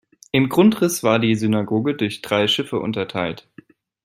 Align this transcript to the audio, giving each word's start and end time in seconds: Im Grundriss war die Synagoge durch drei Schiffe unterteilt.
Im 0.31 0.49
Grundriss 0.49 1.03
war 1.03 1.19
die 1.19 1.35
Synagoge 1.35 1.93
durch 1.93 2.23
drei 2.23 2.47
Schiffe 2.47 2.79
unterteilt. 2.79 3.47